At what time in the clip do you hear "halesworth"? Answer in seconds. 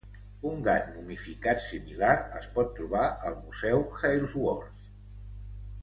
4.01-4.91